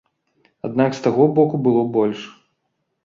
[0.67, 2.27] Аднак з таго боку было больш.